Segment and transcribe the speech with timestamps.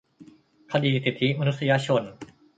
[0.71, 2.03] คดีสิทธิมนุษยชน